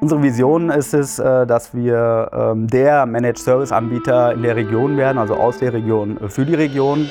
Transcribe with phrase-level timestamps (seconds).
[0.00, 4.96] Unsere Vision ist es, äh, dass wir ähm, der Managed Service Anbieter in der Region
[4.96, 7.08] werden, also aus der Region für die Region.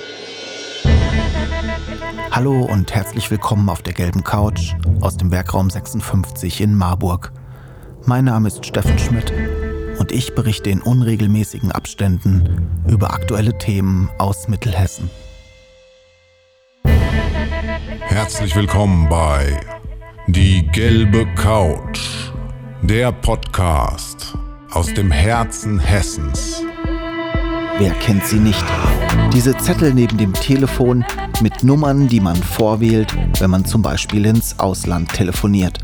[2.31, 7.33] Hallo und herzlich willkommen auf der gelben Couch aus dem Werkraum 56 in Marburg.
[8.05, 9.33] Mein Name ist Steffen Schmidt
[9.99, 15.09] und ich berichte in unregelmäßigen Abständen über aktuelle Themen aus Mittelhessen.
[17.99, 19.59] Herzlich willkommen bei
[20.27, 22.31] Die gelbe Couch,
[22.83, 24.37] der Podcast
[24.71, 26.63] aus dem Herzen Hessens.
[27.79, 28.63] Wer kennt sie nicht?
[29.33, 31.03] Diese Zettel neben dem Telefon
[31.41, 35.79] mit Nummern, die man vorwählt, wenn man zum Beispiel ins Ausland telefoniert.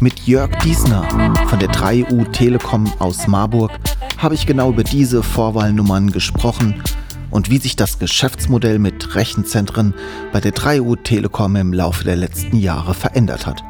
[0.00, 1.08] Mit Jörg Diesner
[1.48, 3.72] von der 3U Telekom aus Marburg
[4.18, 6.82] habe ich genau über diese Vorwahlnummern gesprochen
[7.30, 9.94] und wie sich das Geschäftsmodell mit Rechenzentren
[10.32, 13.64] bei der 3U Telekom im Laufe der letzten Jahre verändert hat.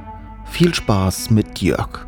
[0.44, 2.07] Viel Spaß mit Jörg.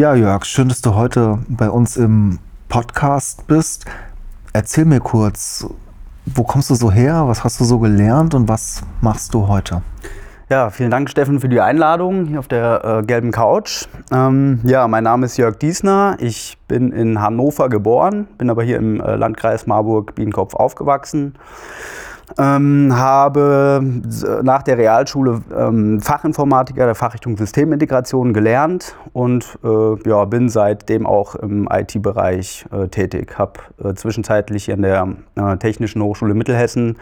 [0.00, 2.38] Ja, Jörg, schön, dass du heute bei uns im
[2.70, 3.84] Podcast bist.
[4.54, 5.66] Erzähl mir kurz,
[6.24, 7.24] wo kommst du so her?
[7.26, 9.82] Was hast du so gelernt und was machst du heute?
[10.48, 13.88] Ja, vielen Dank, Steffen, für die Einladung hier auf der äh, gelben Couch.
[14.10, 16.16] Ähm, ja, mein Name ist Jörg Diesner.
[16.18, 21.34] Ich bin in Hannover geboren, bin aber hier im äh, Landkreis Marburg-Biedenkopf aufgewachsen.
[22.38, 23.82] Ähm, habe
[24.42, 31.34] nach der Realschule ähm, Fachinformatiker der Fachrichtung Systemintegration gelernt und äh, ja, bin seitdem auch
[31.34, 33.38] im IT-Bereich äh, tätig.
[33.38, 36.98] Habe äh, zwischenzeitlich an der äh, Technischen Hochschule Mittelhessen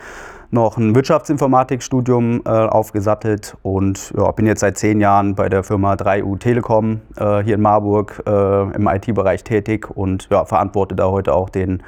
[0.51, 5.93] noch ein Wirtschaftsinformatikstudium äh, aufgesattelt und ja, bin jetzt seit zehn Jahren bei der Firma
[5.93, 11.51] 3U Telekom äh, hier in Marburg im IT-Bereich tätig und ja, verantworte da heute auch
[11.51, 11.83] den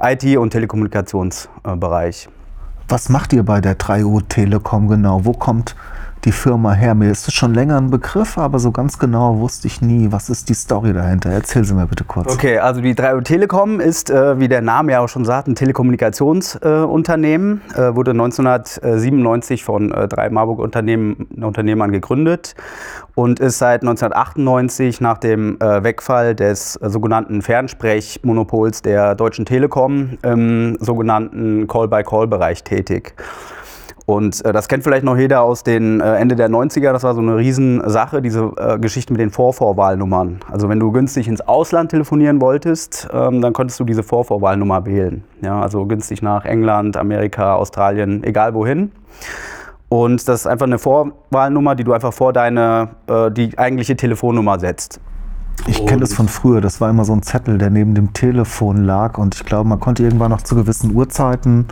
[0.00, 2.28] IT- und Telekommunikationsbereich.
[2.88, 5.24] Was macht ihr bei der 3U Telekom genau?
[5.24, 5.74] Wo kommt
[6.24, 6.94] die Firma her?
[6.94, 10.48] Mir ist schon länger ein Begriff, aber so ganz genau wusste ich nie, was ist
[10.48, 11.30] die Story dahinter.
[11.30, 12.32] Erzähl sie mir bitte kurz.
[12.32, 15.54] Okay, also die 3U Telekom ist, äh, wie der Name ja auch schon sagt, ein
[15.54, 17.62] Telekommunikationsunternehmen.
[17.74, 22.54] Äh, wurde 1997 von äh, drei Marburger Unternehmern gegründet
[23.14, 30.18] und ist seit 1998 nach dem äh, Wegfall des äh, sogenannten Fernsprechmonopols der Deutschen Telekom
[30.22, 33.14] im sogenannten Call-by-Call-Bereich tätig.
[34.06, 36.92] Und äh, das kennt vielleicht noch jeder aus den äh, Ende der 90er.
[36.92, 40.40] Das war so eine Riesensache, diese äh, Geschichte mit den Vorvorwahlnummern.
[40.50, 45.24] Also wenn du günstig ins Ausland telefonieren wolltest, ähm, dann konntest du diese Vorvorwahlnummer wählen.
[45.40, 48.90] Ja, also günstig nach England, Amerika, Australien, egal wohin.
[49.88, 54.58] Und das ist einfach eine Vorwahlnummer, die du einfach vor deine, äh, die eigentliche Telefonnummer
[54.58, 55.00] setzt.
[55.66, 56.60] Ich kenne das von früher.
[56.60, 59.18] Das war immer so ein Zettel, der neben dem Telefon lag.
[59.18, 61.66] Und ich glaube, man konnte irgendwann noch zu gewissen Uhrzeiten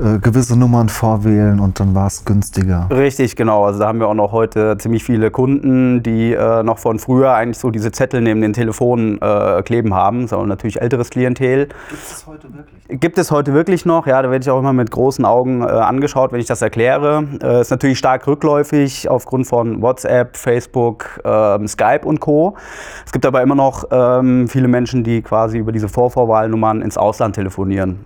[0.00, 2.88] äh, gewisse Nummern vorwählen und dann war es günstiger.
[2.90, 3.64] Richtig, genau.
[3.64, 7.32] Also da haben wir auch noch heute ziemlich viele Kunden, die äh, noch von früher
[7.32, 10.22] eigentlich so diese Zettel neben den Telefonen äh, kleben haben.
[10.22, 11.68] Das ist auch natürlich älteres Klientel.
[11.68, 13.00] Gibt es heute wirklich?
[13.00, 14.06] Gibt es heute wirklich noch?
[14.06, 17.24] Ja, da werde ich auch immer mit großen Augen äh, angeschaut, wenn ich das erkläre.
[17.42, 22.56] Äh, ist natürlich stark rückläufig aufgrund von WhatsApp, Facebook, ähm, Skype und Co.
[23.04, 27.34] Es gibt aber immer noch ähm, viele Menschen, die quasi über diese Vorvorwahlnummern ins Ausland
[27.34, 28.04] telefonieren.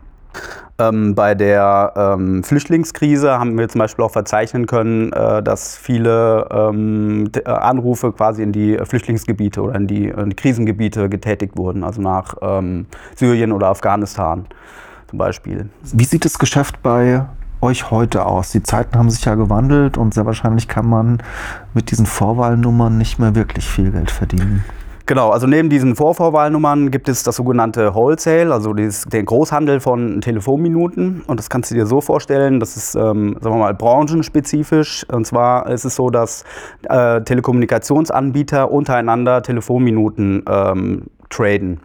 [0.80, 6.48] Ähm, bei der ähm, Flüchtlingskrise haben wir zum Beispiel auch verzeichnen können, äh, dass viele
[6.50, 11.84] ähm, äh, Anrufe quasi in die Flüchtlingsgebiete oder in die, in die Krisengebiete getätigt wurden,
[11.84, 14.46] also nach ähm, Syrien oder Afghanistan
[15.08, 15.68] zum Beispiel.
[15.92, 17.26] Wie sieht das Geschäft bei
[17.60, 18.52] euch heute aus?
[18.52, 21.22] Die Zeiten haben sich ja gewandelt und sehr wahrscheinlich kann man
[21.74, 24.64] mit diesen Vorwahlnummern nicht mehr wirklich viel Geld verdienen.
[25.10, 30.20] Genau, also neben diesen Vorvorwahlnummern gibt es das sogenannte Wholesale, also dieses, den Großhandel von
[30.20, 31.22] Telefonminuten.
[31.26, 35.04] Und das kannst du dir so vorstellen, das ist, ähm, sagen wir mal, branchenspezifisch.
[35.10, 36.44] Und zwar ist es so, dass
[36.88, 41.80] äh, Telekommunikationsanbieter untereinander Telefonminuten ähm, traden.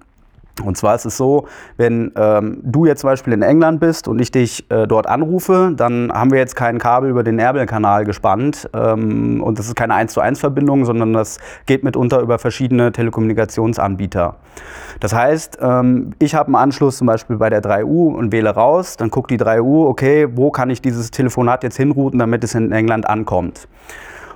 [0.64, 4.20] Und zwar ist es so, wenn ähm, du jetzt zum Beispiel in England bist und
[4.20, 8.70] ich dich äh, dort anrufe, dann haben wir jetzt kein Kabel über den Airbel-Kanal gespannt
[8.74, 12.92] ähm, und das ist keine 1 zu 1 Verbindung, sondern das geht mitunter über verschiedene
[12.92, 14.36] Telekommunikationsanbieter.
[15.00, 18.96] Das heißt, ähm, ich habe einen Anschluss zum Beispiel bei der 3U und wähle raus,
[18.98, 22.72] dann guckt die 3U, okay, wo kann ich dieses Telefonat jetzt hinrouten, damit es in
[22.72, 23.68] England ankommt.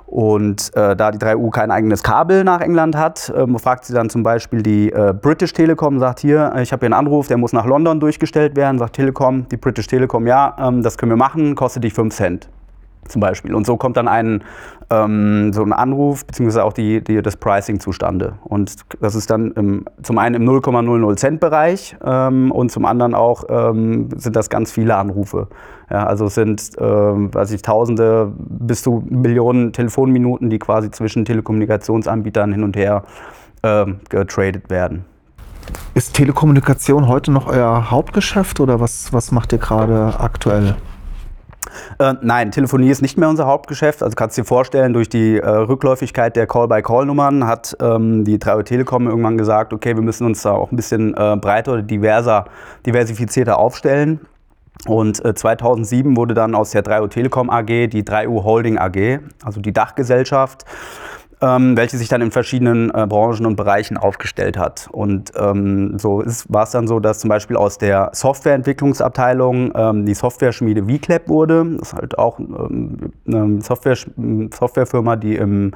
[0.09, 4.09] Und äh, da die 3U kein eigenes Kabel nach England hat, ähm, fragt sie dann
[4.09, 7.53] zum Beispiel die äh, British Telekom, sagt hier, ich habe hier einen Anruf, der muss
[7.53, 8.79] nach London durchgestellt werden.
[8.79, 12.49] Sagt Telekom, die British Telekom, ja, ähm, das können wir machen, kostet dich 5 Cent.
[13.07, 13.55] Zum Beispiel.
[13.55, 14.43] Und so kommt dann ein,
[14.89, 18.33] ähm, so ein Anruf beziehungsweise auch die, die, das Pricing zustande.
[18.43, 23.13] Und das ist dann im, zum einen im 0,00 Cent Bereich ähm, und zum anderen
[23.13, 25.47] auch ähm, sind das ganz viele Anrufe.
[25.89, 32.51] Ja, also sind ähm, weiß ich, Tausende bis zu Millionen Telefonminuten, die quasi zwischen Telekommunikationsanbietern
[32.51, 33.03] hin und her
[33.63, 35.05] ähm, getradet werden.
[35.93, 40.75] Ist Telekommunikation heute noch euer Hauptgeschäft oder was, was macht ihr gerade aktuell?
[41.99, 44.03] Äh, nein, Telefonie ist nicht mehr unser Hauptgeschäft.
[44.03, 49.07] Also kannst dir vorstellen, durch die äh, Rückläufigkeit der Call-by-Call-Nummern hat ähm, die 3 Telekom
[49.07, 52.45] irgendwann gesagt, okay, wir müssen uns da auch ein bisschen äh, breiter oder diverser,
[52.85, 54.21] diversifizierter aufstellen.
[54.87, 59.59] Und 2007 äh, wurde dann aus der 3U Telekom AG die 3U Holding AG, also
[59.59, 60.63] die Dachgesellschaft
[61.41, 64.89] ähm, welche sich dann in verschiedenen äh, Branchen und Bereichen aufgestellt hat.
[64.91, 70.13] Und ähm, so war es dann so, dass zum Beispiel aus der Softwareentwicklungsabteilung ähm, die
[70.13, 71.65] Software-Schmiede VClap wurde.
[71.79, 75.73] Das ist halt auch ähm, eine Software, Softwarefirma, die im,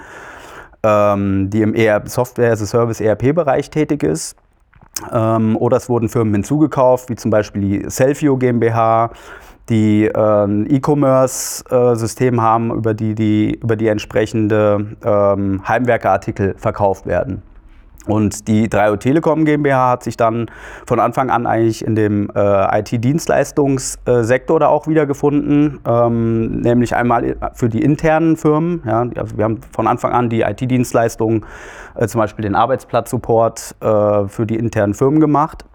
[0.83, 4.35] ähm, die im ER Software as a Service ERP-Bereich tätig ist.
[5.11, 9.11] Ähm, oder es wurden Firmen hinzugekauft, wie zum Beispiel die Selfio GmbH,
[9.69, 17.41] die äh, E-Commerce-System haben, über die, die, über die entsprechende ähm, Heimwerkerartikel verkauft werden.
[18.05, 20.51] Und die 3O Telekom GmbH hat sich dann
[20.85, 27.69] von Anfang an eigentlich in dem äh, IT-Dienstleistungssektor da auch wiedergefunden, ähm, nämlich einmal für
[27.69, 28.83] die internen Firmen.
[28.85, 31.45] Ja, also wir haben von Anfang an die IT-Dienstleistung,
[31.95, 35.65] äh, zum Beispiel den Arbeitsplatzsupport äh, für die internen Firmen gemacht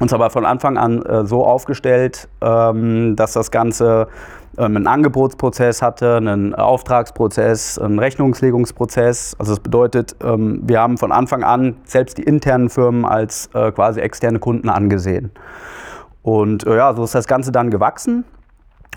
[0.00, 4.08] uns aber von Anfang an äh, so aufgestellt, ähm, dass das Ganze
[4.56, 9.36] ähm, einen Angebotsprozess hatte, einen Auftragsprozess, einen Rechnungslegungsprozess.
[9.38, 13.72] Also das bedeutet, ähm, wir haben von Anfang an selbst die internen Firmen als äh,
[13.72, 15.30] quasi externe Kunden angesehen.
[16.22, 18.24] Und äh, ja, so ist das Ganze dann gewachsen.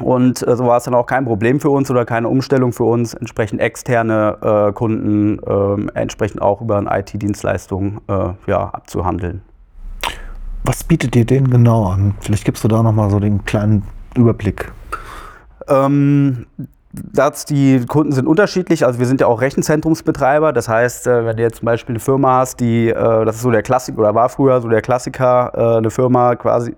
[0.01, 2.85] Und äh, so war es dann auch kein Problem für uns oder keine Umstellung für
[2.85, 9.41] uns, entsprechend externe äh, Kunden äh, entsprechend auch über eine IT-Dienstleistung äh, ja, abzuhandeln.
[10.63, 12.13] Was bietet ihr denen genau an?
[12.19, 13.83] Vielleicht gibst du da nochmal so den kleinen
[14.15, 14.71] Überblick.
[15.67, 16.45] Ähm,
[16.93, 18.85] das, die Kunden sind unterschiedlich.
[18.85, 20.51] Also wir sind ja auch Rechenzentrumsbetreiber.
[20.51, 23.41] Das heißt, äh, wenn du jetzt zum Beispiel eine Firma hast, die, äh, das ist
[23.41, 26.73] so der Klassiker oder war früher so der Klassiker, äh, eine Firma quasi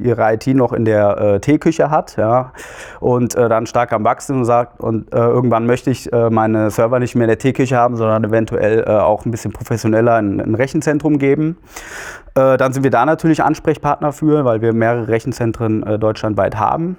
[0.00, 2.52] ihre IT noch in der Teeküche hat, ja,
[3.00, 7.24] und dann stark am Wachsen und sagt, und irgendwann möchte ich meine Server nicht mehr
[7.24, 11.56] in der Teeküche haben, sondern eventuell auch ein bisschen professioneller in ein Rechenzentrum geben.
[12.34, 16.96] Dann sind wir da natürlich Ansprechpartner für, weil wir mehrere Rechenzentren deutschlandweit haben.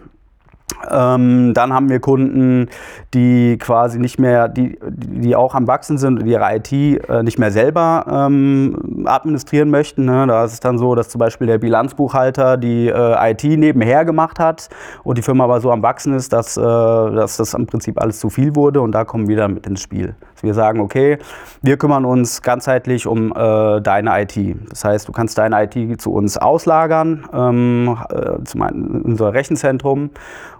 [0.89, 2.69] Ähm, dann haben wir Kunden,
[3.13, 7.39] die quasi nicht mehr, die, die auch am Wachsen sind und ihre IT äh, nicht
[7.39, 10.05] mehr selber ähm, administrieren möchten.
[10.05, 10.25] Ne?
[10.27, 14.39] Da ist es dann so, dass zum Beispiel der Bilanzbuchhalter die äh, IT nebenher gemacht
[14.39, 14.69] hat
[15.03, 18.19] und die Firma aber so am Wachsen ist, dass, äh, dass das im Prinzip alles
[18.19, 20.15] zu viel wurde und da kommen wir dann mit ins Spiel.
[20.33, 21.17] Dass wir sagen, okay,
[21.61, 24.37] wir kümmern uns ganzheitlich um äh, deine IT.
[24.69, 30.11] Das heißt, du kannst deine IT zu uns auslagern, ähm, äh, zu unser Rechenzentrum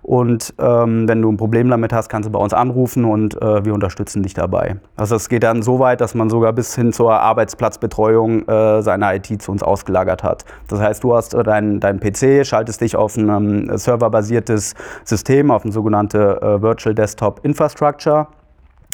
[0.01, 3.66] und ähm, wenn du ein Problem damit hast, kannst du bei uns anrufen und äh,
[3.66, 4.78] wir unterstützen dich dabei.
[4.96, 9.16] Also es geht dann so weit, dass man sogar bis hin zur Arbeitsplatzbetreuung äh, seine
[9.16, 10.46] IT zu uns ausgelagert hat.
[10.68, 15.51] Das heißt, du hast äh, deinen dein PC, schaltest dich auf ein ähm, serverbasiertes System,
[15.51, 18.28] auf ein sogenannte äh, Virtual Desktop Infrastructure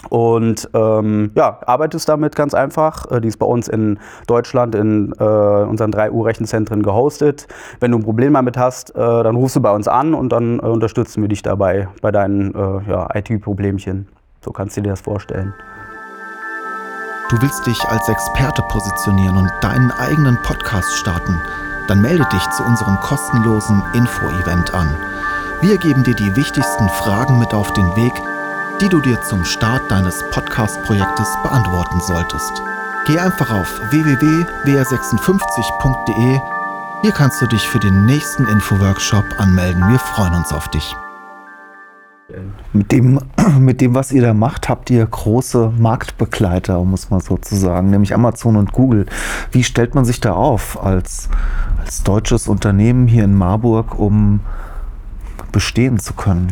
[0.09, 3.09] und ähm, ja, arbeitest damit ganz einfach.
[3.11, 7.47] Äh, die ist bei uns in Deutschland in äh, unseren drei U-Rechenzentren gehostet.
[7.79, 10.59] Wenn du ein Problem damit hast, äh, dann rufst du bei uns an und dann
[10.59, 14.07] äh, unterstützen wir dich dabei bei deinen äh, ja, IT-Problemchen.
[14.43, 15.53] So kannst du dir das vorstellen.
[17.29, 21.41] Du willst dich als Experte positionieren und deinen eigenen Podcast starten?
[21.87, 24.87] Dann melde dich zu unserem kostenlosen Info-Event an.
[25.61, 28.13] Wir geben dir die wichtigsten Fragen mit auf den Weg,
[28.81, 32.61] die du dir zum Start deines Podcast-Projektes beantworten solltest.
[33.07, 36.41] Geh einfach auf www.wr56.de.
[37.01, 39.89] Hier kannst du dich für den nächsten Info-Workshop anmelden.
[39.89, 40.93] Wir freuen uns auf dich.
[42.73, 43.21] Mit dem,
[43.59, 47.55] mit dem, was ihr da macht, habt ihr große Marktbegleiter, um es mal so zu
[47.55, 49.05] sagen, nämlich Amazon und Google.
[49.51, 51.29] Wie stellt man sich da auf als,
[51.79, 54.41] als deutsches Unternehmen hier in Marburg, um
[55.53, 56.51] bestehen zu können?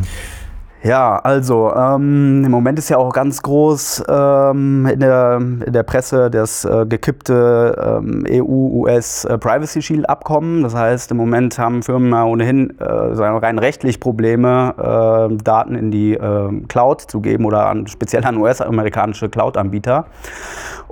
[0.84, 5.82] Ja, also ähm, im Moment ist ja auch ganz groß ähm, in, der, in der
[5.82, 10.62] Presse das äh, gekippte ähm, EU-US äh, Privacy Shield Abkommen.
[10.62, 15.90] Das heißt, im Moment haben Firmen ja ohnehin äh, rein rechtlich Probleme, äh, Daten in
[15.90, 20.04] die ähm, Cloud zu geben oder an, speziell an US-amerikanische Cloud-Anbieter.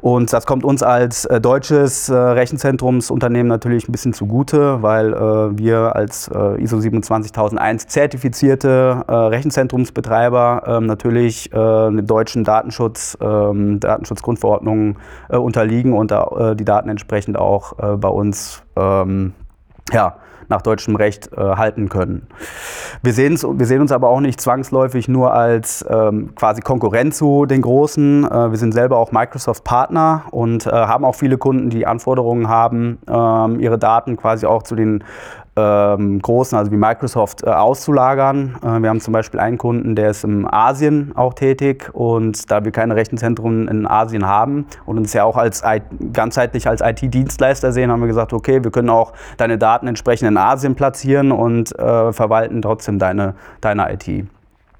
[0.03, 5.57] Und das kommt uns als äh, deutsches äh, Rechenzentrumsunternehmen natürlich ein bisschen zugute, weil äh,
[5.57, 13.79] wir als äh, ISO 27001 zertifizierte äh, Rechenzentrumsbetreiber ähm, natürlich äh, den deutschen Datenschutz, ähm,
[13.79, 14.97] Datenschutzgrundverordnungen
[15.29, 19.33] unterliegen und die Daten entsprechend auch bei uns ähm,
[19.93, 20.17] ja,
[20.53, 22.29] nach deutschem Recht äh, halten können.
[23.03, 27.63] Wir, wir sehen uns aber auch nicht zwangsläufig nur als ähm, quasi Konkurrent zu den
[27.63, 28.25] Großen.
[28.25, 32.99] Äh, wir sind selber auch Microsoft-Partner und äh, haben auch viele Kunden, die Anforderungen haben,
[33.09, 35.03] ähm, ihre Daten quasi auch zu den
[35.55, 38.57] ähm, großen, also wie Microsoft, äh, auszulagern.
[38.63, 42.65] Äh, wir haben zum Beispiel einen Kunden, der ist in Asien auch tätig und da
[42.65, 45.63] wir keine Rechenzentren in Asien haben und uns ja auch als
[46.13, 50.39] ganzheitlich als IT-Dienstleister sehen, haben wir gesagt, okay, wir können auch deine Daten entsprechend in
[50.39, 54.27] Asien platzieren und äh, verwalten trotzdem deine, deine IT.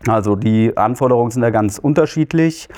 [0.09, 2.69] Also die Anforderungen sind da ganz unterschiedlich.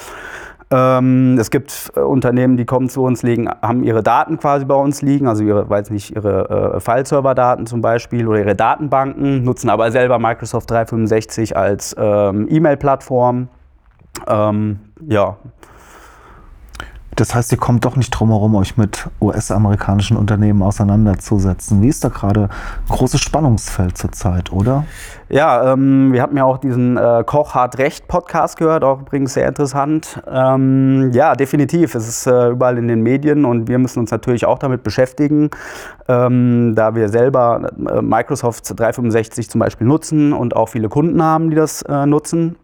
[0.77, 4.75] Ähm, es gibt äh, Unternehmen, die kommen zu uns, legen, haben ihre Daten quasi bei
[4.75, 9.71] uns liegen, also ihre, weiß nicht, ihre äh, File-Server-Daten zum Beispiel oder ihre Datenbanken, nutzen
[9.71, 13.49] aber selber Microsoft 365 als ähm, E-Mail-Plattform.
[14.27, 15.37] Ähm, ja,
[17.17, 21.83] das heißt, ihr kommt doch nicht drum herum, euch mit US-amerikanischen Unternehmen auseinanderzusetzen.
[21.83, 22.49] Wie ist da gerade
[22.89, 24.85] großes Spannungsfeld zurzeit, oder?
[25.29, 29.35] Ja, ähm, wir hatten ja auch diesen äh, Koch hart recht Podcast gehört, auch übrigens
[29.35, 30.23] sehr interessant.
[30.31, 31.95] Ähm, ja, definitiv.
[31.95, 35.51] Es ist äh, überall in den Medien und wir müssen uns natürlich auch damit beschäftigen,
[36.09, 41.51] ähm, da wir selber äh, Microsoft 365 zum Beispiel nutzen und auch viele Kunden haben,
[41.51, 42.57] die das äh, nutzen.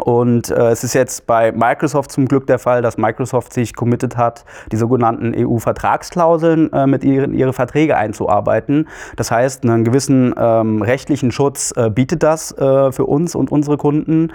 [0.00, 4.16] Und äh, es ist jetzt bei Microsoft zum Glück der Fall, dass Microsoft sich committed
[4.16, 8.88] hat, die sogenannten EU-Vertragsklauseln äh, mit ihren ihre Verträge einzuarbeiten.
[9.16, 13.76] Das heißt, einen gewissen ähm, rechtlichen Schutz äh, bietet das äh, für uns und unsere
[13.76, 14.32] Kunden.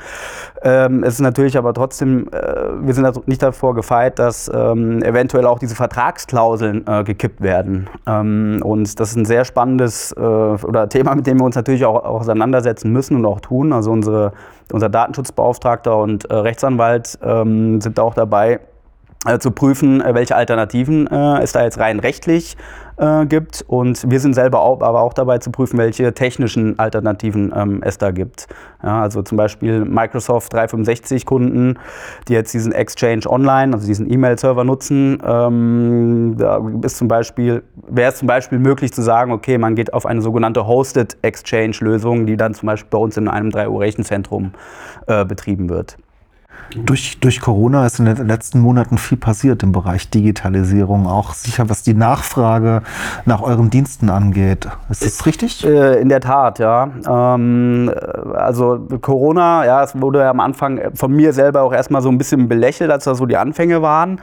[0.61, 5.01] Ähm, es ist natürlich aber trotzdem, äh, wir sind also nicht davor gefeit, dass ähm,
[5.01, 7.89] eventuell auch diese Vertragsklauseln äh, gekippt werden.
[8.05, 11.95] Ähm, und das ist ein sehr spannendes oder Thema, mit dem wir uns natürlich auch,
[11.95, 13.73] auch auseinandersetzen müssen und auch tun.
[13.73, 14.33] Also unsere
[14.71, 18.59] unser Datenschutzbeauftragter und äh, Rechtsanwalt ähm, sind auch dabei,
[19.39, 22.55] zu prüfen, äh, welche Alternativen äh, es da jetzt rein rechtlich
[22.97, 23.63] äh, gibt.
[23.67, 27.97] Und wir sind selber auch, aber auch dabei zu prüfen, welche technischen Alternativen ähm, es
[27.97, 28.47] da gibt.
[28.83, 31.77] Ja, also zum Beispiel Microsoft 365 Kunden,
[32.27, 35.21] die jetzt diesen Exchange Online, also diesen E-Mail-Server nutzen.
[35.25, 39.93] Ähm, da ist zum Beispiel, wäre es zum Beispiel möglich zu sagen, okay, man geht
[39.93, 43.81] auf eine sogenannte Hosted Exchange-Lösung, die dann zum Beispiel bei uns in einem 3 Uhr
[43.81, 44.53] Rechenzentrum
[45.07, 45.97] äh, betrieben wird.
[46.75, 51.69] Durch, durch Corona ist in den letzten Monaten viel passiert im Bereich Digitalisierung, auch sicher
[51.69, 52.81] was die Nachfrage
[53.25, 54.67] nach euren Diensten angeht.
[54.89, 55.65] Ist das richtig?
[55.65, 56.89] Äh, in der Tat, ja.
[57.07, 57.91] Ähm,
[58.33, 62.17] also Corona, ja, es wurde ja am Anfang von mir selber auch erstmal so ein
[62.17, 64.19] bisschen belächelt, als da so die Anfänge waren.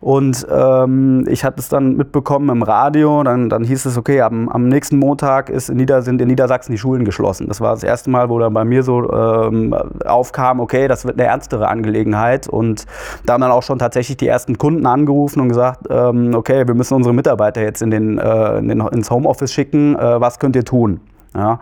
[0.00, 4.48] Und ähm, ich hatte es dann mitbekommen im Radio, dann, dann hieß es, okay, am,
[4.48, 7.48] am nächsten Montag ist in sind in Niedersachsen die Schulen geschlossen.
[7.48, 9.74] Das war das erste Mal, wo dann bei mir so ähm,
[10.04, 12.48] aufkam, okay, das wird eine ernstere Angelegenheit.
[12.48, 12.84] Und
[13.24, 16.74] da haben dann auch schon tatsächlich die ersten Kunden angerufen und gesagt, ähm, okay, wir
[16.74, 20.56] müssen unsere Mitarbeiter jetzt in den, äh, in den, ins Homeoffice schicken, äh, was könnt
[20.56, 21.00] ihr tun?
[21.36, 21.60] Ja.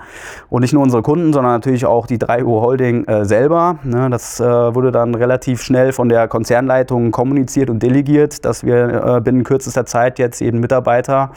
[0.49, 3.79] Und nicht nur unsere Kunden, sondern natürlich auch die 3 Uhr Holding äh, selber.
[3.83, 9.17] Ne, das äh, wurde dann relativ schnell von der Konzernleitung kommuniziert und delegiert, dass wir
[9.17, 11.31] äh, binnen kürzester Zeit jetzt jeden Mitarbeiter,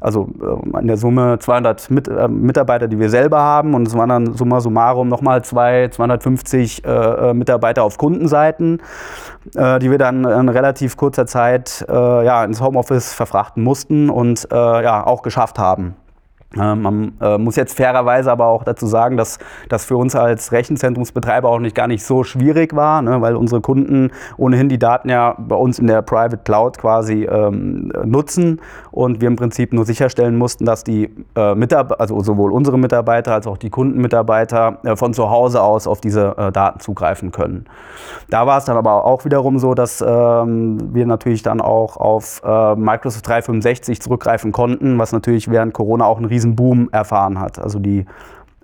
[0.00, 3.96] also äh, in der Summe 200 Mit äh, Mitarbeiter, die wir selber haben, und es
[3.96, 8.80] waren dann summa summarum nochmal 250 äh, Mitarbeiter auf Kundenseiten,
[9.52, 15.20] die wir dann in relativ kurzer Zeit ja, ins Homeoffice verfrachten mussten und ja, auch
[15.20, 15.96] geschafft haben.
[16.58, 20.52] Ähm, man äh, muss jetzt fairerweise aber auch dazu sagen, dass das für uns als
[20.52, 25.08] Rechenzentrumsbetreiber auch nicht gar nicht so schwierig war, ne, weil unsere Kunden ohnehin die Daten
[25.08, 29.84] ja bei uns in der Private Cloud quasi ähm, nutzen und wir im Prinzip nur
[29.84, 34.96] sicherstellen mussten, dass die äh, Mitarbeiter, also sowohl unsere Mitarbeiter als auch die Kundenmitarbeiter äh,
[34.96, 37.64] von zu Hause aus auf diese äh, Daten zugreifen können.
[38.30, 42.42] Da war es dann aber auch wiederum so, dass ähm, wir natürlich dann auch auf
[42.44, 47.40] äh, Microsoft 365 zurückgreifen konnten, was natürlich während Corona auch ein riesen riesen Boom erfahren
[47.40, 47.58] hat.
[47.58, 48.04] Also die,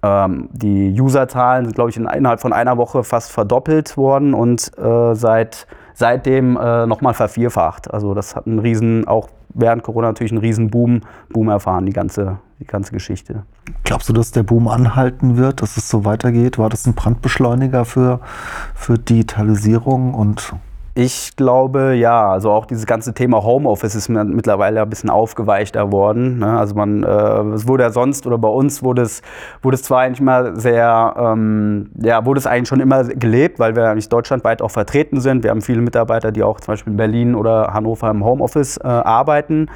[0.02, 4.70] ähm, die Userzahlen sind, glaube ich, in, innerhalb von einer Woche fast verdoppelt worden und
[4.78, 7.92] äh, seit, seitdem äh, nochmal vervierfacht.
[7.92, 11.92] Also das hat einen riesen, auch während Corona natürlich einen riesen Boom, Boom erfahren, die
[11.92, 13.42] ganze, die ganze Geschichte.
[13.84, 16.58] Glaubst du, dass der Boom anhalten wird, dass es so weitergeht?
[16.58, 18.20] War das ein Brandbeschleuniger für,
[18.75, 20.54] für Digitalisierung und
[20.94, 26.38] Ich glaube ja, also auch dieses ganze Thema Homeoffice ist mittlerweile ein bisschen aufgeweichter worden.
[26.38, 26.59] Ne?
[26.59, 29.23] Also man, äh, es wurde ja sonst oder bei uns wurde es,
[29.62, 33.76] wurde es zwar eigentlich immer sehr, ähm, ja, wurde es eigentlich schon immer gelebt, weil
[33.76, 35.44] wir eigentlich deutschlandweit auch vertreten sind.
[35.44, 38.88] Wir haben viele Mitarbeiter, die auch zum Beispiel in Berlin oder Hannover im Homeoffice äh,
[38.88, 39.68] arbeiten.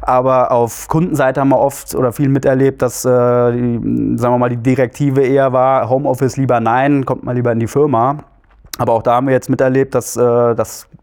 [0.00, 3.08] Aber auf Kundenseite haben wir oft oder viel miterlebt, dass, äh,
[3.52, 7.60] die, sagen wir mal, die Direktive eher war, Homeoffice lieber nein, kommt mal lieber in
[7.60, 8.16] die Firma.
[8.78, 10.54] Aber auch da haben wir jetzt miterlebt, dass, äh,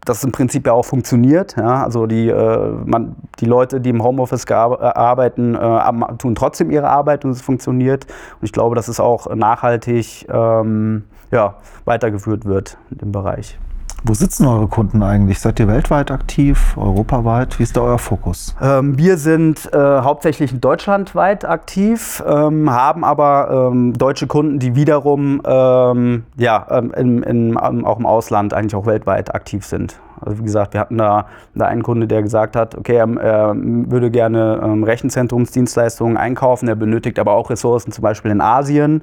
[0.04, 1.56] das im Prinzip ja auch funktioniert.
[1.56, 1.82] Ja?
[1.82, 6.88] Also die, äh, man, die Leute, die im Homeoffice äh, arbeiten, äh, tun trotzdem ihre
[6.88, 8.06] Arbeit und es funktioniert.
[8.40, 13.58] Und ich glaube, dass es auch nachhaltig ähm, ja, weitergeführt wird in dem Bereich.
[14.06, 15.40] Wo sitzen eure Kunden eigentlich?
[15.40, 17.58] Seid ihr weltweit aktiv, europaweit?
[17.58, 18.54] Wie ist da euer Fokus?
[18.60, 25.40] Ähm, wir sind äh, hauptsächlich deutschlandweit aktiv, ähm, haben aber ähm, deutsche Kunden, die wiederum
[25.46, 29.98] ähm, ja, ähm, in, in, auch im Ausland eigentlich auch weltweit aktiv sind.
[30.20, 33.54] Also wie gesagt, wir hatten da, da einen Kunde, der gesagt hat, okay, er, er
[33.56, 39.02] würde gerne ähm, Rechenzentrumsdienstleistungen einkaufen, er benötigt aber auch Ressourcen zum Beispiel in Asien.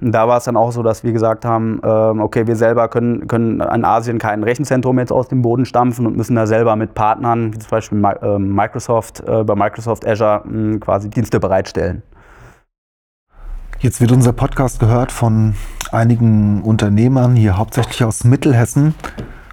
[0.00, 2.88] Und da war es dann auch so, dass wir gesagt haben, ähm, okay, wir selber
[2.88, 6.76] können, können in Asien kein Rechenzentrum jetzt aus dem Boden stampfen und müssen da selber
[6.76, 12.02] mit Partnern, wie zum Beispiel ähm, Microsoft, äh, bei Microsoft Azure hm, quasi Dienste bereitstellen.
[13.80, 15.54] Jetzt wird unser Podcast gehört von
[15.92, 18.94] einigen Unternehmern hier hauptsächlich aus Mittelhessen.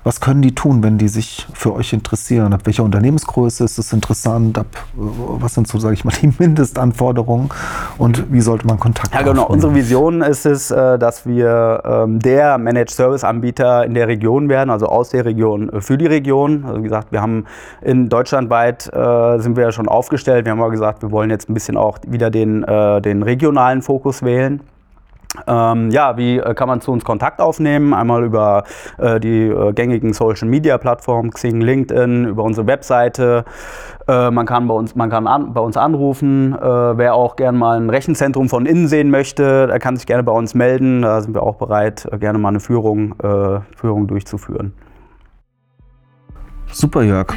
[0.06, 2.54] Was können die tun, wenn die sich für euch interessieren?
[2.54, 4.56] Ab welcher Unternehmensgröße ist es interessant?
[4.56, 7.50] Ab, was sind so, sage ich mal, die Mindestanforderungen?
[7.98, 9.42] Und wie sollte man Kontakt Ja, genau.
[9.42, 9.56] Aufnehmen?
[9.56, 14.48] Unsere Vision ist es, äh, dass wir ähm, der Managed Service Anbieter in der Region
[14.48, 16.66] werden, also aus der Region äh, für die Region.
[16.66, 17.46] Also wie gesagt, wir haben
[17.82, 20.46] in deutschlandweit äh, sind wir ja schon aufgestellt.
[20.46, 24.22] Wir haben aber gesagt, wir wollen jetzt ein bisschen auch wieder den, den regionalen Fokus
[24.22, 24.62] wählen.
[25.48, 27.94] Ähm, ja, wie äh, kann man zu uns Kontakt aufnehmen?
[27.94, 28.64] Einmal über
[28.98, 33.46] äh, die äh, gängigen Social Media Plattformen, Xing, LinkedIn, über unsere Webseite.
[34.08, 36.54] Äh, man kann bei uns, man kann an, bei uns anrufen.
[36.54, 40.24] Äh, wer auch gerne mal ein Rechenzentrum von innen sehen möchte, der kann sich gerne
[40.24, 41.02] bei uns melden.
[41.02, 43.16] Da sind wir auch bereit, äh, gerne mal eine Führung,
[43.76, 44.74] Führung durchzuführen.
[46.72, 47.34] Super, Jörg.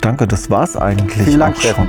[0.00, 1.22] Danke, das war's eigentlich.
[1.22, 1.88] Vielen Dank, Stefan.